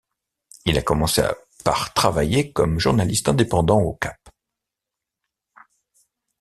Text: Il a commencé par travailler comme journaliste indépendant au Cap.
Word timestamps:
Il 0.65 0.79
a 0.79 0.81
commencé 0.81 1.21
par 1.63 1.93
travailler 1.93 2.51
comme 2.53 2.79
journaliste 2.79 3.29
indépendant 3.29 3.81
au 3.81 3.93
Cap. 3.93 4.17